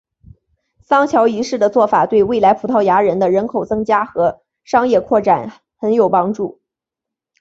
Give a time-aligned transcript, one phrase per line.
[0.79, 6.59] 桑乔一世的做法对未来葡萄牙的人口增加和商业扩展很有帮助。